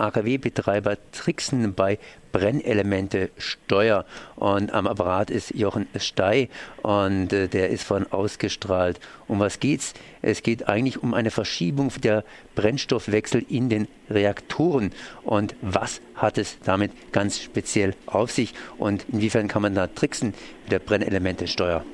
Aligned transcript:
AKW-Betreiber 0.00 0.96
tricksen 1.12 1.74
bei 1.74 1.98
Brennelemente-Steuer. 2.32 4.04
Und 4.36 4.72
am 4.72 4.86
Apparat 4.86 5.30
ist 5.30 5.54
Jochen 5.54 5.86
Stey 5.98 6.48
und 6.82 7.32
äh, 7.32 7.48
der 7.48 7.70
ist 7.70 7.84
von 7.84 8.10
ausgestrahlt. 8.12 9.00
Um 9.26 9.40
was 9.40 9.60
geht's? 9.60 9.94
Es 10.22 10.42
geht 10.42 10.68
eigentlich 10.68 11.02
um 11.02 11.14
eine 11.14 11.30
Verschiebung 11.30 11.90
der 12.02 12.24
Brennstoffwechsel 12.54 13.44
in 13.48 13.68
den 13.68 13.88
Reaktoren. 14.10 14.92
Und 15.24 15.54
was 15.62 16.00
hat 16.14 16.38
es 16.38 16.58
damit 16.60 17.12
ganz 17.12 17.40
speziell 17.40 17.94
auf 18.06 18.30
sich? 18.30 18.54
Und 18.78 19.06
inwiefern 19.10 19.48
kann 19.48 19.62
man 19.62 19.74
da 19.74 19.86
tricksen 19.86 20.34
mit 20.64 20.72
der 20.72 20.78
Brennelemente-Steuer? 20.80 21.84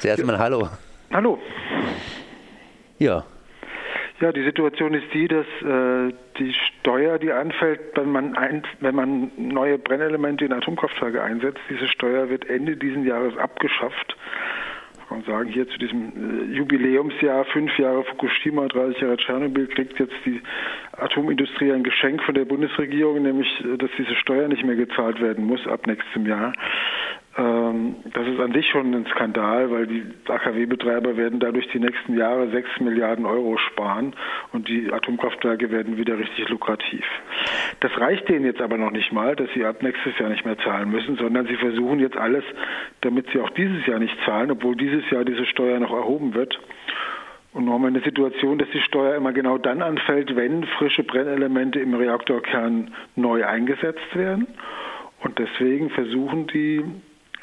Zuerst 0.00 0.24
mal 0.24 0.38
Hallo. 0.38 0.68
Hallo. 1.10 1.38
Ja, 2.98 3.24
ja, 4.20 4.32
die 4.32 4.44
Situation 4.44 4.94
ist 4.94 5.12
die, 5.12 5.28
dass 5.28 5.46
äh, 5.62 6.12
die 6.38 6.54
Steuer, 6.80 7.18
die 7.18 7.32
anfällt, 7.32 7.80
wenn 7.94 8.10
man, 8.10 8.36
ein, 8.36 8.62
wenn 8.80 8.94
man 8.94 9.30
neue 9.36 9.78
Brennelemente 9.78 10.44
in 10.44 10.52
Atomkraftwerke 10.52 11.22
einsetzt, 11.22 11.60
diese 11.68 11.88
Steuer 11.88 12.28
wird 12.28 12.48
Ende 12.48 12.76
dieses 12.76 13.04
Jahres 13.04 13.36
abgeschafft. 13.36 14.16
Man 15.10 15.24
kann 15.24 15.32
sagen, 15.34 15.48
hier 15.50 15.68
zu 15.68 15.78
diesem 15.78 16.50
äh, 16.50 16.54
Jubiläumsjahr, 16.54 17.44
fünf 17.46 17.76
Jahre 17.78 18.04
Fukushima, 18.04 18.68
30 18.68 19.00
Jahre 19.02 19.16
Tschernobyl, 19.16 19.66
kriegt 19.66 19.98
jetzt 19.98 20.14
die 20.24 20.40
Atomindustrie 20.92 21.72
ein 21.72 21.82
Geschenk 21.82 22.22
von 22.22 22.34
der 22.34 22.44
Bundesregierung, 22.44 23.22
nämlich, 23.22 23.48
äh, 23.64 23.76
dass 23.76 23.90
diese 23.98 24.14
Steuer 24.16 24.48
nicht 24.48 24.64
mehr 24.64 24.76
gezahlt 24.76 25.20
werden 25.20 25.44
muss 25.44 25.66
ab 25.66 25.86
nächstem 25.86 26.26
Jahr. 26.26 26.52
Ähm, 27.36 27.96
das 28.12 28.26
ist 28.26 28.38
an 28.40 28.52
sich 28.52 28.68
schon 28.68 28.92
ein 28.92 29.06
Skandal, 29.06 29.70
weil 29.70 29.86
die 29.86 30.04
AKW-Betreiber 30.28 31.16
werden 31.16 31.40
dadurch 31.40 31.66
die 31.68 31.78
nächsten 31.80 32.16
Jahre 32.18 32.50
6 32.50 32.80
Milliarden 32.80 33.24
Euro 33.24 33.56
sparen 33.56 34.14
und 34.52 34.68
die 34.68 34.92
Atomkraftwerke 34.92 35.70
werden 35.70 35.96
wieder 35.96 36.18
richtig 36.18 36.48
lukrativ. 36.50 37.04
Das 37.80 37.96
reicht 37.98 38.28
denen 38.28 38.44
jetzt 38.44 38.60
aber 38.60 38.76
noch 38.76 38.90
nicht 38.90 39.12
mal, 39.12 39.34
dass 39.34 39.48
sie 39.54 39.64
ab 39.64 39.82
nächstes 39.82 40.18
Jahr 40.18 40.28
nicht 40.28 40.44
mehr 40.44 40.58
zahlen 40.58 40.90
müssen, 40.90 41.16
sondern 41.16 41.46
sie 41.46 41.56
versuchen 41.56 42.00
jetzt 42.00 42.18
alles, 42.18 42.44
damit 43.00 43.26
sie 43.32 43.40
auch 43.40 43.50
dieses 43.50 43.86
Jahr 43.86 43.98
nicht 43.98 44.16
zahlen, 44.26 44.50
obwohl 44.50 44.76
dieses 44.76 45.08
Jahr 45.10 45.24
diese 45.24 45.46
Steuer 45.46 45.80
noch 45.80 45.92
erhoben 45.92 46.34
wird. 46.34 46.58
Und 47.54 47.66
wir 47.66 47.86
eine 47.86 48.00
Situation, 48.00 48.58
dass 48.58 48.68
die 48.70 48.80
Steuer 48.80 49.14
immer 49.14 49.32
genau 49.32 49.58
dann 49.58 49.82
anfällt, 49.82 50.36
wenn 50.36 50.64
frische 50.64 51.02
Brennelemente 51.02 51.80
im 51.80 51.92
Reaktorkern 51.92 52.94
neu 53.14 53.44
eingesetzt 53.44 54.14
werden. 54.14 54.46
Und 55.20 55.38
deswegen 55.38 55.90
versuchen 55.90 56.46
die 56.46 56.82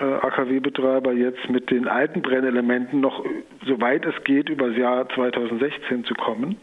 AKW-Betreiber 0.05 1.13
jetzt 1.13 1.49
mit 1.49 1.69
den 1.71 1.87
alten 1.87 2.21
Brennelementen 2.21 3.01
noch, 3.01 3.25
soweit 3.65 4.05
es 4.05 4.23
geht, 4.23 4.49
über 4.49 4.69
das 4.69 4.77
Jahr 4.77 5.09
2016 5.09 6.05
zu 6.05 6.13
kommen. 6.13 6.57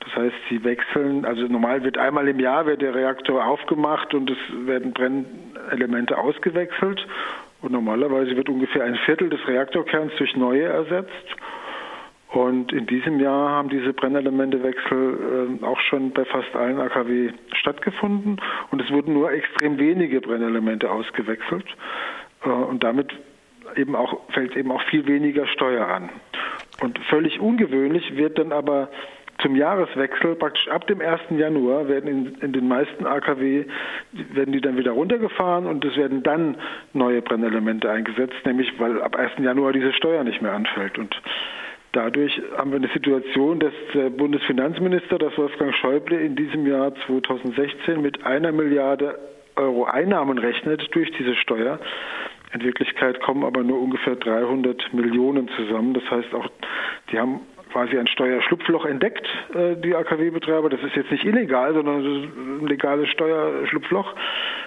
Das 0.00 0.14
heißt, 0.14 0.36
sie 0.48 0.64
wechseln, 0.64 1.24
also 1.24 1.42
normal 1.46 1.82
wird 1.84 1.98
einmal 1.98 2.28
im 2.28 2.40
Jahr 2.40 2.66
wird 2.66 2.80
der 2.80 2.94
Reaktor 2.94 3.44
aufgemacht 3.44 4.14
und 4.14 4.30
es 4.30 4.38
werden 4.66 4.92
Brennelemente 4.92 6.16
ausgewechselt. 6.16 7.06
Und 7.60 7.72
normalerweise 7.72 8.36
wird 8.36 8.48
ungefähr 8.48 8.84
ein 8.84 8.94
Viertel 9.04 9.28
des 9.30 9.46
Reaktorkerns 9.46 10.12
durch 10.16 10.36
neue 10.36 10.64
ersetzt. 10.64 11.36
Und 12.28 12.72
in 12.72 12.86
diesem 12.86 13.20
Jahr 13.20 13.50
haben 13.50 13.70
diese 13.70 13.92
Brennelementewechsel 13.92 15.58
äh, 15.60 15.64
auch 15.64 15.80
schon 15.80 16.12
bei 16.12 16.24
fast 16.26 16.54
allen 16.54 16.78
AKW 16.78 17.30
stattgefunden. 17.52 18.38
Und 18.70 18.82
es 18.82 18.90
wurden 18.90 19.14
nur 19.14 19.32
extrem 19.32 19.78
wenige 19.78 20.20
Brennelemente 20.20 20.90
ausgewechselt. 20.90 21.64
Äh, 22.44 22.48
und 22.48 22.82
damit 22.84 23.12
eben 23.76 23.94
auch, 23.94 24.18
fällt 24.30 24.56
eben 24.56 24.72
auch 24.72 24.82
viel 24.84 25.06
weniger 25.06 25.46
Steuer 25.46 25.86
an. 25.86 26.10
Und 26.80 26.98
völlig 27.10 27.40
ungewöhnlich 27.40 28.16
wird 28.16 28.38
dann 28.38 28.52
aber 28.52 28.88
zum 29.40 29.54
Jahreswechsel, 29.54 30.34
praktisch 30.34 30.68
ab 30.68 30.86
dem 30.88 31.00
1. 31.00 31.20
Januar, 31.30 31.88
werden 31.88 32.08
in, 32.08 32.34
in, 32.40 32.52
den 32.52 32.66
meisten 32.66 33.06
AKW, 33.06 33.66
werden 34.12 34.52
die 34.52 34.60
dann 34.60 34.76
wieder 34.76 34.92
runtergefahren 34.92 35.66
und 35.66 35.84
es 35.84 35.96
werden 35.96 36.22
dann 36.24 36.56
neue 36.92 37.22
Brennelemente 37.22 37.88
eingesetzt, 37.88 38.34
nämlich 38.44 38.72
weil 38.78 39.00
ab 39.00 39.16
1. 39.16 39.32
Januar 39.38 39.72
diese 39.72 39.92
Steuer 39.92 40.24
nicht 40.24 40.42
mehr 40.42 40.54
anfällt. 40.54 40.98
Und 40.98 41.20
dadurch 41.92 42.40
haben 42.56 42.72
wir 42.72 42.78
eine 42.78 42.88
Situation, 42.88 43.60
dass 43.60 43.72
der 43.94 44.10
Bundesfinanzminister, 44.10 45.18
das 45.18 45.36
Wolfgang 45.38 45.74
Schäuble, 45.74 46.18
in 46.18 46.34
diesem 46.34 46.66
Jahr 46.66 46.92
2016 47.06 48.02
mit 48.02 48.24
einer 48.26 48.50
Milliarde 48.50 49.18
Euro 49.54 49.84
Einnahmen 49.84 50.38
rechnet 50.38 50.88
durch 50.94 51.10
diese 51.12 51.34
Steuer. 51.36 51.78
In 52.52 52.62
Wirklichkeit 52.62 53.20
kommen 53.20 53.44
aber 53.44 53.62
nur 53.62 53.80
ungefähr 53.80 54.16
300 54.16 54.92
Millionen 54.94 55.48
zusammen. 55.56 55.94
Das 55.94 56.10
heißt 56.10 56.34
auch, 56.34 56.48
die 57.12 57.18
haben 57.18 57.40
quasi 57.72 57.98
ein 57.98 58.06
Steuerschlupfloch 58.06 58.86
entdeckt, 58.86 59.26
äh, 59.54 59.76
die 59.76 59.94
AKW-Betreiber. 59.94 60.70
Das 60.70 60.82
ist 60.82 60.96
jetzt 60.96 61.10
nicht 61.10 61.24
illegal, 61.24 61.74
sondern 61.74 62.02
ein 62.04 62.66
legales 62.66 63.08
Steuerschlupfloch. 63.10 64.14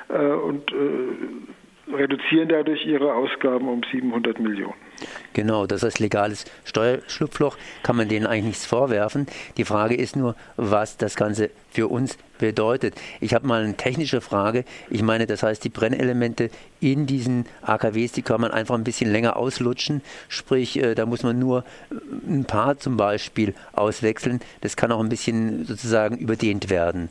Äh, 0.10 0.14
und 0.14 0.72
äh, 0.72 1.96
reduzieren 1.96 2.50
dadurch 2.50 2.86
ihre 2.86 3.14
Ausgaben 3.14 3.68
um 3.68 3.82
700 3.92 4.40
Millionen. 4.40 4.91
Genau, 5.34 5.66
das 5.66 5.84
heißt 5.84 6.00
legales 6.00 6.46
Steuerschlupfloch 6.66 7.58
kann 7.84 7.96
man 7.96 8.10
denen 8.10 8.26
eigentlich 8.26 8.46
nichts 8.46 8.66
vorwerfen. 8.66 9.28
Die 9.58 9.64
Frage 9.64 9.96
ist 9.96 10.16
nur, 10.16 10.36
was 10.58 10.98
das 10.98 11.16
Ganze 11.16 11.52
für 11.70 11.88
uns 11.88 12.18
bedeutet. 12.38 12.96
Ich 13.22 13.34
habe 13.34 13.48
mal 13.48 13.64
eine 13.64 13.78
technische 13.78 14.20
Frage. 14.20 14.66
Ich 14.90 15.04
meine, 15.04 15.28
das 15.28 15.44
heißt, 15.44 15.64
die 15.64 15.70
Brennelemente 15.70 16.50
in 16.82 17.06
diesen 17.06 17.46
AKWs, 17.62 18.12
die 18.12 18.24
kann 18.24 18.42
man 18.42 18.52
einfach 18.52 18.76
ein 18.76 18.84
bisschen 18.84 19.12
länger 19.12 19.38
auslutschen. 19.38 20.02
Sprich, 20.28 20.78
äh, 20.82 20.96
da 20.96 21.06
muss 21.06 21.24
man 21.24 21.40
nur 21.40 21.64
äh, 21.92 21.96
ein 22.28 22.46
paar 22.46 22.78
zum 22.78 22.98
Beispiel 22.98 23.54
auswechseln. 23.74 24.42
Das 24.60 24.76
kann 24.76 24.92
auch 24.92 25.00
ein 25.00 25.10
bisschen 25.10 25.66
sozusagen 25.66 26.18
überdehnt 26.18 26.70
werden. 26.70 27.10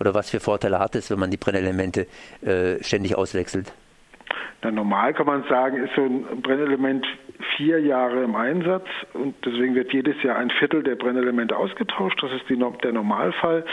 Oder 0.00 0.14
was 0.14 0.30
für 0.30 0.40
Vorteile 0.40 0.78
hat 0.78 0.94
es, 0.94 1.10
wenn 1.10 1.18
man 1.18 1.30
die 1.30 1.36
Brennelemente 1.36 2.06
äh, 2.42 2.82
ständig 2.82 3.16
auswechselt? 3.16 3.72
Na, 4.62 4.70
normal 4.70 5.14
kann 5.14 5.26
man 5.26 5.44
sagen, 5.48 5.84
ist 5.84 5.94
so 5.94 6.04
ein 6.04 6.42
Brennelement 6.42 7.06
vier 7.56 7.80
Jahre 7.80 8.22
im 8.24 8.34
Einsatz 8.34 8.86
und 9.12 9.34
deswegen 9.44 9.74
wird 9.74 9.92
jedes 9.92 10.20
Jahr 10.22 10.36
ein 10.36 10.50
Viertel 10.50 10.82
der 10.82 10.96
Brennelemente 10.96 11.56
ausgetauscht. 11.56 12.22
Das 12.22 12.32
ist 12.32 12.48
die, 12.48 12.56
der 12.82 12.92
Normalfall. 12.92 13.64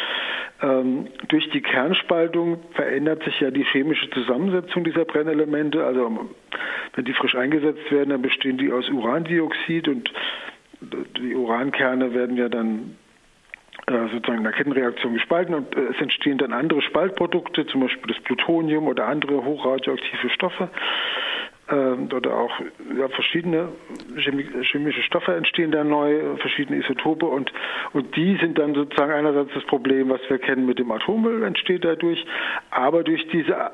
Ähm, 0.62 1.08
durch 1.30 1.50
die 1.50 1.62
Kernspaltung 1.62 2.60
verändert 2.74 3.24
sich 3.24 3.40
ja 3.40 3.52
die 3.52 3.64
chemische 3.64 4.10
Zusammensetzung 4.12 4.84
dieser 4.84 5.06
Brennelemente. 5.06 5.84
Also 5.84 6.30
wenn 6.94 7.06
die 7.06 7.14
frisch 7.14 7.36
eingesetzt 7.36 7.92
werden, 7.92 8.12
dann 8.12 8.22
bestehen 8.22 8.58
die 8.58 8.72
aus 8.72 8.90
Urandioxid 8.90 9.88
und 9.88 10.12
die 11.18 11.36
Urankerne 11.36 12.14
werden 12.14 12.38
ja 12.38 12.50
dann 12.50 12.98
äh, 13.88 14.08
sozusagen 14.12 14.40
in 14.40 14.44
der 14.44 14.54
Kettenreaktion 14.54 15.14
gespalten 15.14 15.56
und 15.56 15.76
äh, 15.76 15.92
es 15.92 16.02
entstehen 16.02 16.38
dann 16.38 16.54
andere 16.54 16.82
Spaltprodukte, 16.82 17.66
zum 17.68 17.82
Beispiel 17.82 18.14
das 18.14 18.24
Plutonium 18.24 18.88
oder 18.88 19.08
andere 19.08 19.44
hochradioaktive 19.44 20.30
Stoffe 20.30 20.70
ähm, 21.70 22.10
oder 22.14 22.36
auch 22.36 22.60
ja, 22.98 23.08
verschiedene 23.10 23.70
chemische 24.16 25.02
Stoffe 25.04 25.34
entstehen 25.36 25.72
dann 25.72 25.90
neu, 25.90 26.38
verschiedene 26.38 26.80
Isotope 26.80 27.26
und, 27.26 27.52
und 27.94 28.16
die 28.16 28.38
sind 28.38 28.58
dann 28.58 28.76
sozusagen 28.76 29.12
einerseits 29.12 29.52
das 29.54 29.64
Problem, 29.66 30.10
was 30.10 30.22
wir 30.30 30.38
kennen 30.38 30.66
mit 30.66 30.80
dem 30.80 30.92
Atommüll, 30.92 31.44
entsteht 31.44 31.84
dadurch, 31.84 32.24
aber 32.70 33.04
durch 33.04 33.28
diese 33.30 33.72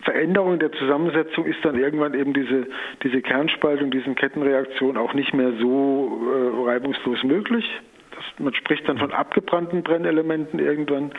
Veränderung 0.00 0.58
der 0.58 0.72
Zusammensetzung 0.72 1.46
ist 1.46 1.64
dann 1.64 1.78
irgendwann 1.78 2.14
eben 2.14 2.34
diese, 2.34 2.66
diese 3.02 3.22
Kernspaltung, 3.22 3.90
diese 3.90 4.12
Kettenreaktion 4.14 4.96
auch 4.96 5.14
nicht 5.14 5.32
mehr 5.32 5.52
so 5.60 6.20
äh, 6.64 6.68
reibungslos 6.70 7.22
möglich 7.24 7.64
man 8.38 8.54
spricht 8.54 8.88
dann 8.88 8.98
von 8.98 9.12
abgebrannten 9.12 9.82
Brennelementen 9.82 10.58
irgendwann. 10.58 11.12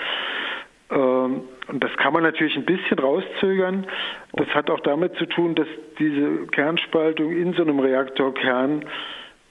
Ähm, 0.91 1.41
und 1.67 1.83
das 1.83 1.95
kann 1.97 2.13
man 2.13 2.23
natürlich 2.23 2.55
ein 2.55 2.65
bisschen 2.65 2.99
rauszögern. 2.99 3.87
Das 4.33 4.47
hat 4.49 4.69
auch 4.69 4.81
damit 4.81 5.15
zu 5.15 5.25
tun, 5.25 5.55
dass 5.55 5.67
diese 5.99 6.47
Kernspaltung 6.47 7.31
in 7.31 7.53
so 7.53 7.63
einem 7.63 7.79
Reaktorkern 7.79 8.85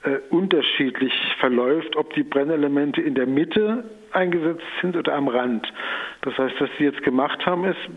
äh, 0.03 0.17
unterschiedlich 0.29 1.13
verläuft, 1.39 1.95
ob 1.95 2.13
die 2.13 2.23
Brennelemente 2.23 3.01
in 3.01 3.15
der 3.15 3.27
Mitte 3.27 3.83
eingesetzt 4.11 4.63
sind 4.81 4.95
oder 4.95 5.13
am 5.13 5.27
Rand. 5.27 5.71
Das 6.21 6.37
heißt, 6.37 6.55
was 6.59 6.69
sie 6.77 6.85
jetzt 6.85 7.03
gemacht 7.03 7.45
haben, 7.45 7.65
ist, 7.65 7.89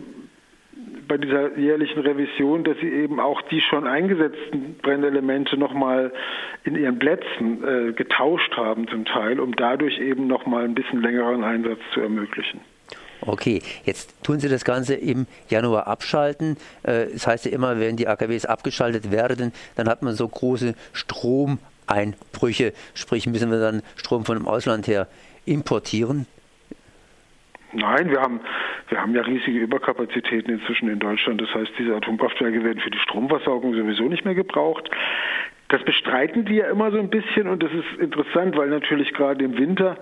bei 1.07 1.17
dieser 1.17 1.57
jährlichen 1.57 1.99
Revision, 1.99 2.63
dass 2.63 2.77
sie 2.77 2.87
eben 2.87 3.19
auch 3.19 3.41
die 3.43 3.61
schon 3.61 3.87
eingesetzten 3.87 4.75
Brennelemente 4.81 5.57
nochmal 5.57 6.13
in 6.63 6.75
ihren 6.75 6.99
Plätzen 6.99 7.63
äh, 7.63 7.93
getauscht 7.93 8.55
haben 8.55 8.87
zum 8.87 9.05
Teil, 9.05 9.39
um 9.39 9.55
dadurch 9.55 9.99
eben 9.99 10.27
nochmal 10.27 10.65
ein 10.65 10.75
bisschen 10.75 11.01
längeren 11.01 11.43
Einsatz 11.43 11.79
zu 11.93 12.01
ermöglichen. 12.01 12.61
Okay, 13.21 13.61
jetzt 13.83 14.23
tun 14.23 14.39
Sie 14.39 14.49
das 14.49 14.63
Ganze 14.63 14.95
im 14.95 15.27
Januar 15.49 15.87
abschalten. 15.87 16.57
Äh, 16.83 17.07
das 17.11 17.27
heißt 17.27 17.45
ja 17.45 17.51
immer, 17.51 17.79
wenn 17.79 17.97
die 17.97 18.07
AKWs 18.07 18.45
abgeschaltet 18.45 19.11
werden, 19.11 19.51
dann 19.75 19.89
hat 19.89 20.01
man 20.01 20.15
so 20.15 20.27
große 20.27 20.75
Stromeinbrüche. 20.93 22.73
Sprich, 22.93 23.27
müssen 23.27 23.51
wir 23.51 23.59
dann 23.59 23.81
Strom 23.97 24.25
von 24.25 24.37
dem 24.37 24.47
Ausland 24.47 24.87
her 24.87 25.07
importieren. 25.45 26.27
Nein, 27.71 28.09
wir 28.09 28.19
haben, 28.19 28.39
wir 28.87 28.99
haben 28.99 29.13
ja 29.13 29.21
riesige 29.21 29.59
Überkapazitäten 29.59 30.51
inzwischen 30.51 30.89
in 30.89 30.99
Deutschland. 30.99 31.39
Das 31.41 31.53
heißt, 31.53 31.71
diese 31.77 31.95
Atomkraftwerke 31.95 32.63
werden 32.63 32.79
für 32.79 32.89
die 32.89 32.97
Stromversorgung 32.99 33.75
sowieso 33.75 34.03
nicht 34.03 34.25
mehr 34.25 34.33
gebraucht. 34.33 34.89
Das 35.67 35.83
bestreiten 35.83 36.45
die 36.45 36.55
ja 36.55 36.69
immer 36.71 36.91
so 36.91 36.97
ein 36.97 37.11
bisschen 37.11 37.47
und 37.47 37.61
das 37.61 37.71
ist 37.71 38.01
interessant, 38.01 38.57
weil 38.57 38.69
natürlich 38.69 39.13
gerade 39.13 39.45
im 39.45 39.55
Winter 39.55 39.97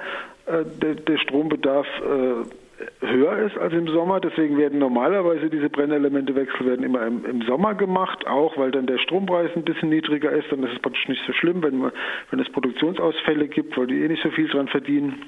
äh, 0.45 0.63
der, 0.81 0.95
der, 0.95 1.17
Strombedarf 1.17 1.87
äh, 1.99 2.66
höher 3.01 3.37
ist 3.39 3.57
als 3.57 3.73
im 3.73 3.87
Sommer. 3.87 4.19
Deswegen 4.19 4.57
werden 4.57 4.79
normalerweise 4.79 5.49
diese 5.49 5.69
Brennelementewechsel 5.69 6.65
werden 6.65 6.83
immer 6.85 7.05
im, 7.05 7.25
im, 7.25 7.41
Sommer 7.43 7.75
gemacht, 7.75 8.27
auch 8.27 8.57
weil 8.57 8.71
dann 8.71 8.85
der 8.87 8.97
Strompreis 8.99 9.51
ein 9.55 9.63
bisschen 9.63 9.89
niedriger 9.89 10.31
ist. 10.31 10.51
Dann 10.51 10.63
ist 10.63 10.73
es 10.73 10.79
praktisch 10.79 11.07
nicht 11.07 11.23
so 11.25 11.33
schlimm, 11.33 11.63
wenn, 11.63 11.77
man, 11.77 11.91
wenn 12.31 12.39
es 12.39 12.49
Produktionsausfälle 12.51 13.47
gibt, 13.47 13.77
weil 13.77 13.87
die 13.87 14.01
eh 14.03 14.07
nicht 14.07 14.23
so 14.23 14.29
viel 14.29 14.47
dran 14.47 14.67
verdienen. 14.67 15.23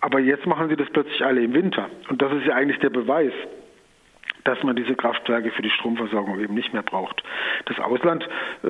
Aber 0.00 0.18
jetzt 0.18 0.46
machen 0.46 0.68
sie 0.68 0.76
das 0.76 0.90
plötzlich 0.90 1.24
alle 1.24 1.42
im 1.42 1.54
Winter. 1.54 1.88
Und 2.08 2.20
das 2.22 2.32
ist 2.32 2.46
ja 2.46 2.54
eigentlich 2.54 2.80
der 2.80 2.90
Beweis, 2.90 3.32
dass 4.44 4.62
man 4.64 4.74
diese 4.74 4.94
Kraftwerke 4.94 5.50
für 5.52 5.62
die 5.62 5.70
Stromversorgung 5.70 6.40
eben 6.40 6.54
nicht 6.54 6.72
mehr 6.72 6.82
braucht. 6.82 7.22
Das 7.66 7.78
Ausland 7.78 8.28
äh, 8.64 8.68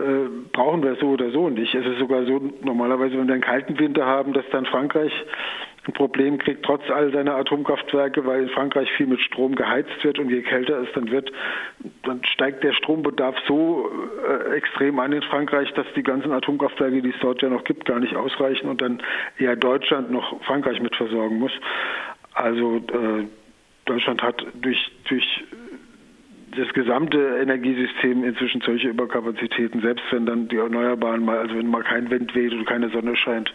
brauchen 0.52 0.82
wir 0.82 0.96
so 0.96 1.08
oder 1.10 1.30
so 1.30 1.48
nicht. 1.48 1.74
Es 1.74 1.86
ist 1.86 1.98
sogar 1.98 2.24
so, 2.24 2.52
normalerweise, 2.62 3.16
wenn 3.16 3.26
wir 3.26 3.34
einen 3.34 3.42
kalten 3.42 3.78
Winter 3.78 4.04
haben, 4.04 4.32
dass 4.34 4.44
dann 4.50 4.66
Frankreich 4.66 5.12
ein 5.86 5.92
Problem 5.94 6.38
kriegt, 6.38 6.64
trotz 6.64 6.88
all 6.90 7.12
seiner 7.12 7.34
Atomkraftwerke, 7.34 8.24
weil 8.24 8.44
in 8.44 8.48
Frankreich 8.50 8.90
viel 8.92 9.06
mit 9.06 9.20
Strom 9.20 9.56
geheizt 9.56 10.02
wird 10.02 10.18
und 10.18 10.30
je 10.30 10.42
kälter 10.42 10.80
es 10.80 10.88
dann 10.94 11.10
wird, 11.10 11.32
dann 12.04 12.24
steigt 12.24 12.62
der 12.62 12.72
Strombedarf 12.72 13.34
so 13.48 13.90
äh, 14.28 14.54
extrem 14.54 15.00
an 15.00 15.12
in 15.12 15.22
Frankreich, 15.22 15.72
dass 15.74 15.86
die 15.96 16.04
ganzen 16.04 16.30
Atomkraftwerke, 16.30 17.02
die 17.02 17.10
es 17.10 17.20
dort 17.20 17.42
ja 17.42 17.48
noch 17.48 17.64
gibt, 17.64 17.84
gar 17.84 17.98
nicht 17.98 18.14
ausreichen 18.14 18.68
und 18.68 18.80
dann 18.80 19.02
eher 19.38 19.56
Deutschland 19.56 20.10
noch 20.12 20.40
Frankreich 20.44 20.80
mit 20.80 20.94
versorgen 20.94 21.38
muss. 21.38 21.52
Also 22.34 22.76
äh, 22.76 23.26
Deutschland 23.84 24.22
hat 24.22 24.44
durch, 24.54 24.90
durch 25.08 25.44
das 26.56 26.68
gesamte 26.74 27.38
Energiesystem 27.40 28.24
inzwischen 28.24 28.60
solche 28.60 28.88
Überkapazitäten, 28.88 29.80
selbst 29.80 30.04
wenn 30.10 30.26
dann 30.26 30.48
die 30.48 30.56
Erneuerbaren 30.56 31.24
mal, 31.24 31.38
also 31.38 31.56
wenn 31.56 31.66
mal 31.66 31.82
kein 31.82 32.10
Wind 32.10 32.34
weht 32.34 32.52
oder 32.52 32.64
keine 32.64 32.90
Sonne 32.90 33.16
scheint, 33.16 33.52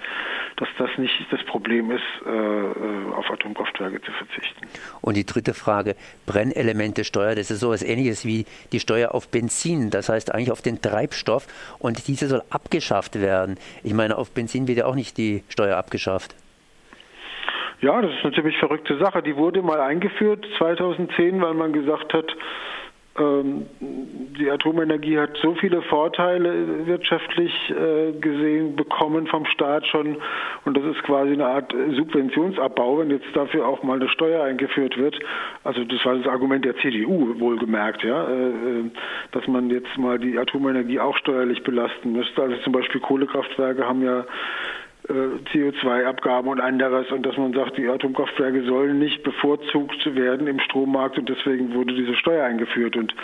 dass 0.55 0.67
das 0.77 0.89
nicht 0.97 1.13
das 1.29 1.43
Problem 1.43 1.91
ist, 1.91 2.01
äh, 2.25 2.29
äh, 2.29 3.13
auf 3.15 3.29
Atomkraftwerke 3.29 4.01
zu 4.01 4.11
verzichten. 4.11 4.67
Und 5.01 5.15
die 5.15 5.25
dritte 5.25 5.53
Frage, 5.53 5.95
Brennelemente-Steuer, 6.25 7.35
das 7.35 7.51
ist 7.51 7.59
sowas 7.59 7.83
ähnliches 7.83 8.25
wie 8.25 8.45
die 8.71 8.79
Steuer 8.79 9.13
auf 9.13 9.29
Benzin, 9.29 9.91
das 9.91 10.09
heißt 10.09 10.33
eigentlich 10.33 10.51
auf 10.51 10.63
den 10.63 10.81
Treibstoff 10.81 11.47
und 11.79 12.07
diese 12.07 12.27
soll 12.27 12.41
abgeschafft 12.49 13.21
werden. 13.21 13.57
Ich 13.83 13.93
meine, 13.93 14.17
auf 14.17 14.31
Benzin 14.33 14.67
wird 14.67 14.79
ja 14.79 14.85
auch 14.85 14.95
nicht 14.95 15.17
die 15.17 15.43
Steuer 15.49 15.77
abgeschafft. 15.77 16.35
Ja, 17.79 18.01
das 18.01 18.11
ist 18.11 18.23
eine 18.23 18.33
ziemlich 18.33 18.57
verrückte 18.57 18.97
Sache. 18.97 19.21
Die 19.21 19.35
wurde 19.35 19.61
mal 19.61 19.79
eingeführt 19.79 20.47
2010, 20.57 21.39
weil 21.41 21.53
man 21.53 21.73
gesagt 21.73 22.11
hat, 22.11 22.25
die 23.17 24.51
Atomenergie 24.51 25.17
hat 25.17 25.37
so 25.41 25.55
viele 25.55 25.81
Vorteile 25.83 26.85
wirtschaftlich 26.85 27.51
äh, 27.69 28.11
gesehen 28.19 28.75
bekommen 28.75 29.27
vom 29.27 29.45
Staat 29.45 29.87
schon 29.87 30.17
und 30.65 30.77
das 30.77 30.83
ist 30.83 31.03
quasi 31.03 31.33
eine 31.33 31.47
Art 31.47 31.73
Subventionsabbau, 31.95 32.99
wenn 32.99 33.09
jetzt 33.09 33.27
dafür 33.33 33.67
auch 33.67 33.81
mal 33.83 33.99
eine 33.99 34.09
Steuer 34.09 34.43
eingeführt 34.43 34.97
wird. 34.97 35.19
Also 35.63 35.83
das 35.83 36.03
war 36.05 36.15
das 36.15 36.27
Argument 36.27 36.63
der 36.63 36.77
CDU 36.77 37.39
wohlgemerkt, 37.39 38.03
ja, 38.03 38.27
äh, 38.27 38.49
äh, 38.49 38.91
dass 39.31 39.47
man 39.47 39.69
jetzt 39.69 39.97
mal 39.97 40.19
die 40.19 40.37
Atomenergie 40.37 40.99
auch 40.99 41.17
steuerlich 41.17 41.63
belasten 41.63 42.11
müsste. 42.11 42.41
Also 42.41 42.57
zum 42.57 42.73
Beispiel 42.73 43.01
Kohlekraftwerke 43.01 43.87
haben 43.87 44.03
ja 44.03 44.25
CO2-Abgaben 45.09 46.49
und 46.49 46.59
anderes 46.59 47.09
und 47.11 47.25
dass 47.25 47.37
man 47.37 47.53
sagt, 47.53 47.77
die 47.77 47.87
Atomkraftwerke 47.87 48.63
sollen 48.63 48.99
nicht 48.99 49.23
bevorzugt 49.23 50.15
werden 50.15 50.47
im 50.47 50.59
Strommarkt 50.59 51.17
und 51.17 51.29
deswegen 51.29 51.73
wurde 51.73 51.93
diese 51.93 52.15
Steuer 52.15 52.45
eingeführt. 52.45 52.97
Und 52.97 53.15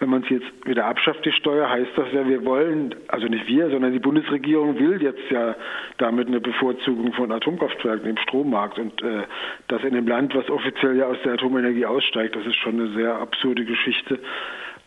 wenn 0.00 0.10
man 0.10 0.22
es 0.22 0.28
jetzt 0.28 0.46
wieder 0.66 0.84
abschafft, 0.84 1.24
die 1.24 1.32
Steuer, 1.32 1.70
heißt 1.70 1.92
das 1.96 2.12
ja, 2.12 2.28
wir 2.28 2.44
wollen, 2.44 2.94
also 3.08 3.26
nicht 3.26 3.46
wir, 3.46 3.70
sondern 3.70 3.92
die 3.92 3.98
Bundesregierung 3.98 4.78
will 4.78 5.02
jetzt 5.02 5.30
ja 5.30 5.56
damit 5.96 6.28
eine 6.28 6.40
Bevorzugung 6.40 7.12
von 7.14 7.32
Atomkraftwerken 7.32 8.08
im 8.08 8.18
Strommarkt 8.18 8.78
und 8.78 9.02
äh, 9.02 9.22
das 9.68 9.82
in 9.82 9.96
einem 9.96 10.08
Land, 10.08 10.34
was 10.34 10.48
offiziell 10.50 10.96
ja 10.96 11.06
aus 11.06 11.18
der 11.24 11.34
Atomenergie 11.34 11.86
aussteigt, 11.86 12.36
das 12.36 12.44
ist 12.44 12.56
schon 12.56 12.80
eine 12.80 12.92
sehr 12.92 13.14
absurde 13.14 13.64
Geschichte. 13.64 14.18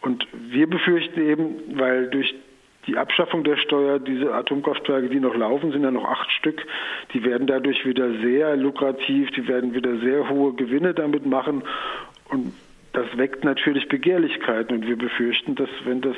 Und 0.02 0.28
wir 0.34 0.70
befürchten 0.70 1.22
eben, 1.22 1.80
weil 1.80 2.10
durch 2.10 2.36
die 2.88 2.98
Abschaffung 2.98 3.44
der 3.44 3.58
Steuer, 3.58 4.00
diese 4.00 4.34
Atomkraftwerke, 4.34 5.10
die 5.10 5.20
noch 5.20 5.36
laufen, 5.36 5.72
sind 5.72 5.84
ja 5.84 5.92
noch 5.92 6.06
acht 6.06 6.32
Stück, 6.32 6.66
die 7.14 7.24
werden 7.24 7.48
dadurch 7.48 7.86
wieder 7.86 8.12
sehr 8.22 8.56
lukrativ, 8.56 9.32
die 9.32 9.48
werden 9.48 9.74
wieder 9.74 9.98
sehr 10.00 10.30
hohe 10.30 10.54
Gewinne 10.54 10.94
damit 10.94 11.26
machen. 11.26 11.64
Und 12.30 12.54
das 12.94 13.06
weckt 13.18 13.44
natürlich 13.44 13.88
Begehrlichkeiten. 13.88 14.78
Und 14.78 14.88
wir 14.88 14.98
befürchten, 14.98 15.56
dass 15.56 15.70
wenn 15.86 16.02
das 16.02 16.16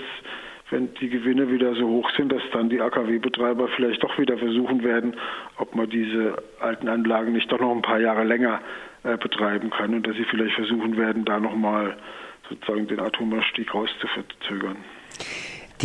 wenn 0.72 0.94
die 0.96 1.10
Gewinne 1.10 1.52
wieder 1.52 1.76
so 1.76 1.88
hoch 1.88 2.10
sind, 2.18 2.32
dass 2.32 2.42
dann 2.52 2.70
die 2.70 2.82
AKW-Betreiber 2.82 3.68
vielleicht 3.76 4.04
doch 4.04 4.18
wieder 4.18 4.36
versuchen 4.38 4.84
werden, 4.84 5.16
ob 5.58 5.76
man 5.76 5.88
diese 5.90 6.42
alten 6.60 6.88
Anlagen 6.88 7.34
nicht 7.34 7.52
doch 7.52 7.60
noch 7.60 7.72
ein 7.72 7.84
paar 7.84 8.00
Jahre 8.00 8.24
länger 8.24 8.62
äh, 9.04 9.16
betreiben 9.16 9.70
kann. 9.70 9.94
Und 9.94 10.08
dass 10.08 10.16
sie 10.16 10.24
vielleicht 10.24 10.56
versuchen 10.56 10.98
werden, 10.98 11.24
da 11.24 11.40
nochmal 11.40 11.96
sozusagen 12.50 12.88
den 12.88 13.00
Atomausstieg 13.00 13.74
rauszuzögern. 13.74 14.78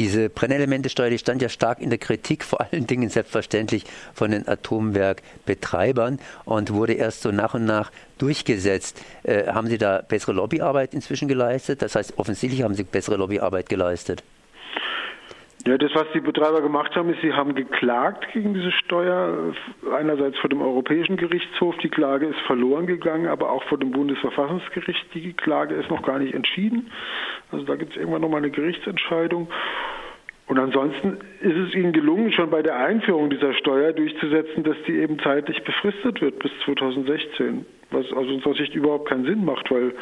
Diese 0.01 0.31
Brennelementesteuer, 0.31 1.11
die 1.11 1.19
stand 1.19 1.43
ja 1.43 1.51
stark 1.51 1.79
in 1.79 1.91
der 1.91 1.99
Kritik, 1.99 2.43
vor 2.43 2.63
allen 2.63 2.87
Dingen 2.87 3.11
selbstverständlich 3.11 3.85
von 4.15 4.31
den 4.31 4.49
Atomwerkbetreibern 4.49 6.21
und 6.47 6.73
wurde 6.73 6.95
erst 6.95 7.21
so 7.21 7.33
nach 7.33 7.53
und 7.53 7.67
nach 7.67 7.93
durchgesetzt. 8.17 8.99
Äh, 9.25 9.49
haben 9.49 9.69
Sie 9.69 9.77
da 9.77 10.01
bessere 10.01 10.33
Lobbyarbeit 10.33 10.95
inzwischen 10.95 11.29
geleistet? 11.29 11.83
Das 11.83 11.97
heißt, 11.97 12.15
offensichtlich 12.17 12.63
haben 12.63 12.75
Sie 12.75 12.85
bessere 12.85 13.17
Lobbyarbeit 13.17 13.69
geleistet. 13.69 14.23
Ja, 15.67 15.77
das, 15.77 15.95
was 15.95 16.07
die 16.15 16.21
Betreiber 16.21 16.63
gemacht 16.63 16.97
haben, 16.97 17.11
ist, 17.11 17.21
sie 17.21 17.35
haben 17.35 17.55
geklagt 17.55 18.27
gegen 18.33 18.55
diese 18.55 18.73
Steuer. 18.73 19.53
Einerseits 19.95 20.39
vor 20.39 20.49
dem 20.49 20.63
Europäischen 20.63 21.19
Gerichtshof. 21.19 21.77
Die 21.79 21.91
Klage 21.91 22.27
ist 22.27 22.39
verloren 22.47 22.87
gegangen, 22.87 23.27
aber 23.27 23.51
auch 23.51 23.63
vor 23.65 23.77
dem 23.77 23.91
Bundesverfassungsgericht. 23.91 25.07
Die 25.13 25.35
Klage 25.35 25.75
ist 25.75 25.91
noch 25.91 26.03
gar 26.03 26.19
nicht 26.19 26.35
entschieden. 26.35 26.91
Also 27.53 27.67
da 27.67 27.77
gibt 27.77 27.93
es 27.93 27.99
irgendwann 27.99 28.23
nochmal 28.23 28.39
eine 28.39 28.51
Gerichtsentscheidung. 28.51 29.49
Und 30.47 30.59
ansonsten 30.59 31.19
ist 31.43 31.57
es 31.57 31.75
ihnen 31.75 31.93
gelungen, 31.93 32.33
schon 32.33 32.51
bei 32.51 32.63
der 32.63 32.77
Einführung 32.77 33.29
dieser 33.29 33.53
Steuer 33.55 33.93
durchzusetzen, 33.93 34.65
dass 34.65 34.77
die 34.87 34.99
eben 34.99 35.19
zeitlich 35.21 35.63
befristet 35.63 36.23
wird 36.23 36.39
bis 36.39 36.51
2016. 36.65 37.67
Was 37.91 38.11
aus 38.13 38.27
unserer 38.27 38.55
Sicht 38.55 38.75
überhaupt 38.75 39.09
keinen 39.09 39.27
Sinn 39.27 39.45
macht, 39.45 39.71
weil 39.71 39.93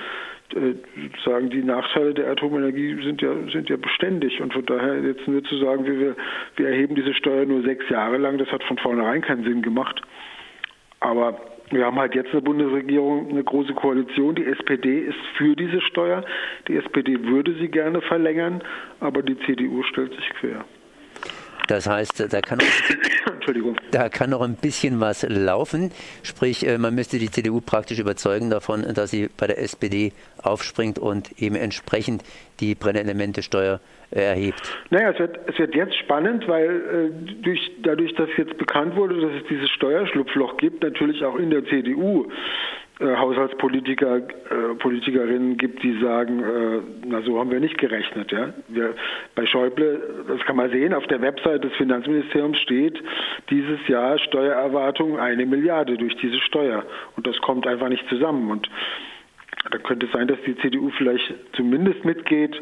äh, 0.55 0.75
sozusagen 1.13 1.51
die 1.51 1.63
Nachteile 1.63 2.15
der 2.15 2.31
Atomenergie 2.31 3.03
sind 3.03 3.21
ja, 3.23 3.33
sind 3.53 3.69
ja 3.69 3.77
beständig 3.77 4.41
und 4.41 4.53
von 4.53 4.65
daher 4.67 5.01
jetzt 5.01 5.27
nur 5.29 5.43
zu 5.45 5.57
sagen, 5.59 5.85
wir, 5.85 6.17
wir 6.57 6.69
erheben 6.69 6.95
diese 6.95 7.15
Steuer 7.15 7.45
nur 7.47 7.63
sechs 7.63 7.89
Jahre 7.89 8.17
lang, 8.17 8.39
das 8.39 8.51
hat 8.51 8.63
von 8.65 8.79
vornherein 8.79 9.23
keinen 9.23 9.45
Sinn 9.45 9.63
gemacht. 9.63 10.01
Aber 11.01 11.39
wir 11.71 11.85
haben 11.85 11.99
halt 11.99 12.15
jetzt 12.15 12.33
eine 12.33 12.43
Bundesregierung, 12.43 13.29
eine 13.29 13.45
große 13.45 13.75
Koalition. 13.75 14.35
Die 14.35 14.47
SPD 14.47 15.01
ist 15.01 15.19
für 15.37 15.55
diese 15.55 15.81
Steuer. 15.83 16.25
Die 16.67 16.77
SPD 16.77 17.23
würde 17.25 17.55
sie 17.55 17.69
gerne 17.69 18.01
verlängern, 18.01 18.63
aber 19.01 19.23
die 19.23 19.39
CDU 19.41 19.83
stellt 19.83 20.15
sich 20.15 20.29
quer. 20.41 20.65
Das 21.69 21.87
heißt, 21.87 22.33
da 22.33 22.41
kann, 22.41 22.59
noch, 22.59 23.75
da 23.91 24.09
kann 24.09 24.31
noch 24.31 24.41
ein 24.41 24.57
bisschen 24.57 25.01
was 25.01 25.23
laufen. 25.29 25.93
Sprich, 26.23 26.67
äh, 26.67 26.79
man 26.79 26.95
müsste 26.95 27.19
die 27.19 27.31
CDU 27.31 27.61
praktisch 27.61 27.99
überzeugen 27.99 28.51
davon, 28.51 28.83
dass 28.95 29.11
sie 29.11 29.29
bei 29.37 29.47
der 29.47 29.59
SPD 29.59 30.13
aufspringt 30.43 30.99
und 30.99 31.41
eben 31.41 31.55
entsprechend 31.55 32.25
die 32.61 32.75
Brennelementesteuer 32.75 33.81
äh, 34.11 34.21
erhebt. 34.21 34.63
Naja, 34.91 35.11
es 35.11 35.19
wird, 35.19 35.39
es 35.47 35.59
wird 35.59 35.75
jetzt 35.75 35.95
spannend, 35.99 36.49
weil 36.49 37.13
äh, 37.15 37.43
durch, 37.43 37.71
dadurch, 37.83 38.15
dass 38.15 38.31
jetzt 38.39 38.57
bekannt 38.57 38.97
wurde, 38.97 39.21
dass 39.21 39.43
es 39.43 39.49
dieses 39.49 39.69
Steuerschlupfloch 39.71 40.57
gibt, 40.57 40.83
natürlich 40.83 41.23
auch 41.23 41.37
in 41.37 41.51
der 41.51 41.65
CDU 41.67 42.31
äh, 43.01 43.17
Haushaltspolitiker, 43.17 44.17
äh, 44.17 44.75
Politikerinnen 44.79 45.57
gibt, 45.57 45.83
die 45.83 45.99
sagen, 46.01 46.43
äh, 46.43 46.81
na 47.07 47.23
so 47.23 47.39
haben 47.39 47.51
wir 47.51 47.61
nicht 47.61 47.79
gerechnet. 47.79 48.33
Ja? 48.33 48.53
Wir, 48.69 48.95
bei 49.35 49.47
Schäuble, 49.47 50.25
das 50.27 50.41
kann 50.47 50.57
man 50.57 50.71
sehen, 50.71 50.93
auf 50.93 51.07
der 51.07 51.21
Website 51.21 51.63
des 51.63 51.73
Finanzministeriums 51.75 52.59
steht 52.59 53.01
dieses 53.51 53.87
Jahr 53.87 54.19
Steuererwartung 54.19 55.19
eine 55.19 55.47
Milliarde 55.47 55.97
durch 55.97 56.17
diese 56.17 56.41
Steuer. 56.41 56.85
Und 57.17 57.27
das 57.27 57.39
kommt 57.39 57.67
einfach 57.67 57.89
nicht 57.89 58.09
zusammen. 58.09 58.51
Und 58.51 58.69
da 59.71 59.79
könnte 59.79 60.07
es 60.07 60.13
sein, 60.13 60.29
dass 60.29 60.39
die 60.47 60.57
CDU 60.57 60.91
vielleicht 60.91 61.35
zumindest 61.55 62.05
mitgeht, 62.05 62.55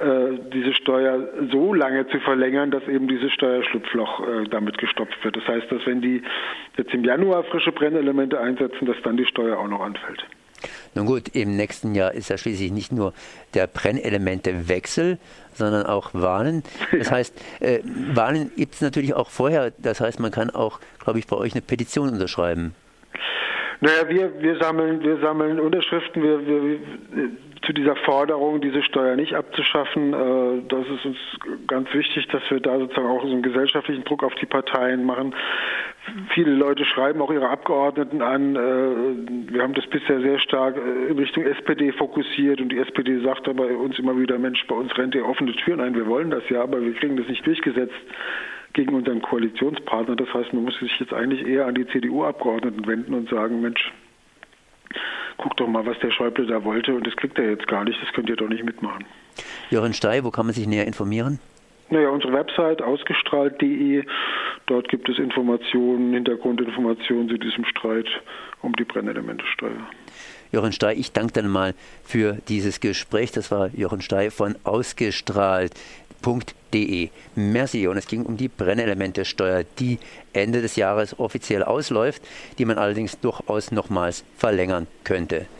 äh, 0.00 0.38
diese 0.52 0.72
Steuer 0.74 1.28
so 1.50 1.74
lange 1.74 2.06
zu 2.08 2.20
verlängern, 2.20 2.70
dass 2.70 2.86
eben 2.88 3.08
dieses 3.08 3.32
Steuerschlupfloch 3.32 4.20
äh, 4.20 4.44
damit 4.48 4.78
gestopft 4.78 5.22
wird. 5.24 5.36
Das 5.36 5.46
heißt, 5.46 5.70
dass 5.70 5.84
wenn 5.86 6.00
die 6.00 6.22
jetzt 6.76 6.94
im 6.94 7.04
Januar 7.04 7.44
frische 7.44 7.72
Brennelemente 7.72 8.40
einsetzen, 8.40 8.86
dass 8.86 8.96
dann 9.02 9.16
die 9.16 9.26
Steuer 9.26 9.58
auch 9.58 9.68
noch 9.68 9.80
anfällt. 9.80 10.24
Nun 10.94 11.06
gut, 11.06 11.28
im 11.34 11.56
nächsten 11.56 11.94
Jahr 11.94 12.12
ist 12.12 12.30
ja 12.30 12.38
schließlich 12.38 12.72
nicht 12.72 12.92
nur 12.92 13.12
der 13.54 13.66
Brennelementewechsel, 13.66 15.18
sondern 15.52 15.86
auch 15.86 16.10
Wahlen. 16.14 16.62
Das 16.90 17.10
heißt, 17.10 17.34
äh, 17.60 17.80
Wahlen 18.14 18.50
gibt 18.56 18.74
es 18.74 18.80
natürlich 18.80 19.14
auch 19.14 19.30
vorher. 19.30 19.72
Das 19.78 20.00
heißt, 20.00 20.18
man 20.18 20.30
kann 20.30 20.50
auch, 20.50 20.80
glaube 20.98 21.18
ich, 21.18 21.26
bei 21.26 21.36
euch 21.36 21.52
eine 21.52 21.62
Petition 21.62 22.08
unterschreiben. 22.08 22.74
Naja, 23.80 24.08
wir, 24.08 24.42
wir, 24.42 24.56
sammeln, 24.56 25.02
wir 25.02 25.18
sammeln 25.18 25.60
Unterschriften 25.60 26.22
wir, 26.22 26.46
wir, 26.46 26.80
zu 27.62 27.72
dieser 27.72 27.96
Forderung, 27.96 28.60
diese 28.60 28.82
Steuer 28.82 29.14
nicht 29.14 29.34
abzuschaffen. 29.34 30.12
Äh, 30.12 30.62
das 30.68 30.86
ist 30.88 31.04
uns 31.04 31.18
ganz 31.66 31.92
wichtig, 31.92 32.26
dass 32.28 32.42
wir 32.50 32.60
da 32.60 32.78
sozusagen 32.78 33.06
auch 33.06 33.22
so 33.22 33.30
einen 33.30 33.42
gesellschaftlichen 33.42 34.04
Druck 34.04 34.24
auf 34.24 34.34
die 34.36 34.46
Parteien 34.46 35.04
machen. 35.04 35.34
Viele 36.34 36.52
Leute 36.52 36.84
schreiben 36.84 37.20
auch 37.20 37.30
ihre 37.30 37.50
Abgeordneten 37.50 38.22
an. 38.22 38.56
Äh, 38.56 39.52
wir 39.52 39.62
haben 39.62 39.74
das 39.74 39.86
bisher 39.86 40.20
sehr 40.20 40.38
stark 40.40 40.76
äh, 40.76 41.10
in 41.10 41.18
Richtung 41.18 41.44
SPD 41.44 41.92
fokussiert 41.92 42.60
und 42.60 42.70
die 42.70 42.78
SPD 42.78 43.20
sagt 43.20 43.48
aber 43.48 43.66
uns 43.66 43.98
immer 43.98 44.18
wieder, 44.18 44.38
Mensch, 44.38 44.66
bei 44.66 44.74
uns 44.74 44.96
rennt 44.96 45.14
ihr 45.14 45.26
offene 45.26 45.52
Türen 45.52 45.80
ein. 45.80 45.94
Wir 45.94 46.06
wollen 46.06 46.30
das 46.30 46.48
ja, 46.48 46.62
aber 46.62 46.80
wir 46.80 46.94
kriegen 46.94 47.16
das 47.16 47.28
nicht 47.28 47.46
durchgesetzt 47.46 47.94
gegen 48.78 48.94
unseren 48.94 49.20
Koalitionspartner. 49.20 50.14
Das 50.14 50.32
heißt, 50.32 50.52
man 50.52 50.62
muss 50.62 50.78
sich 50.78 51.00
jetzt 51.00 51.12
eigentlich 51.12 51.44
eher 51.44 51.66
an 51.66 51.74
die 51.74 51.86
CDU-Abgeordneten 51.88 52.86
wenden 52.86 53.12
und 53.12 53.28
sagen, 53.28 53.60
Mensch, 53.60 53.92
guck 55.36 55.56
doch 55.56 55.66
mal, 55.66 55.84
was 55.84 55.98
der 55.98 56.12
Schäuble 56.12 56.46
da 56.46 56.62
wollte 56.62 56.94
und 56.94 57.04
das 57.04 57.16
kriegt 57.16 57.36
er 57.40 57.50
jetzt 57.50 57.66
gar 57.66 57.82
nicht, 57.82 58.00
das 58.00 58.12
könnt 58.12 58.28
ihr 58.28 58.36
doch 58.36 58.48
nicht 58.48 58.62
mitmachen. 58.62 59.04
Jochen 59.70 59.94
Stey, 59.94 60.22
wo 60.22 60.30
kann 60.30 60.46
man 60.46 60.54
sich 60.54 60.68
näher 60.68 60.86
informieren? 60.86 61.40
Naja, 61.90 62.10
unsere 62.10 62.32
Website 62.32 62.80
ausgestrahlt.de, 62.80 64.04
dort 64.66 64.88
gibt 64.88 65.08
es 65.08 65.18
Informationen, 65.18 66.12
Hintergrundinformationen 66.12 67.28
zu 67.30 67.36
diesem 67.36 67.64
Streit 67.64 68.06
um 68.62 68.74
die 68.74 68.84
Brennelementesteuer. 68.84 69.88
Jochen 70.52 70.72
Stey, 70.72 70.94
ich 70.94 71.12
danke 71.12 71.32
dann 71.32 71.48
mal 71.48 71.74
für 72.04 72.38
dieses 72.48 72.78
Gespräch. 72.78 73.32
Das 73.32 73.50
war 73.50 73.70
Jochen 73.74 74.02
Stey 74.02 74.30
von 74.30 74.54
Ausgestrahlt 74.62 75.72
www.brennelemente.de. 76.22 77.10
Merci. 77.34 77.86
Und 77.86 77.96
es 77.96 78.06
ging 78.06 78.24
um 78.24 78.36
die 78.36 78.48
Brennelementesteuer, 78.48 79.64
die 79.78 79.98
Ende 80.32 80.62
des 80.62 80.76
Jahres 80.76 81.18
offiziell 81.18 81.62
ausläuft, 81.62 82.22
die 82.58 82.64
man 82.64 82.78
allerdings 82.78 83.18
durchaus 83.20 83.70
nochmals 83.70 84.24
verlängern 84.36 84.86
könnte. 85.04 85.46